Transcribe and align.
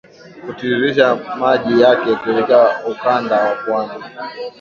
hutiririsha 0.45 1.15
maji 1.37 1.81
yake 1.81 2.15
kuelekea 2.15 2.85
ukanda 2.85 3.35
wa 3.43 3.55
pwani 3.65 4.03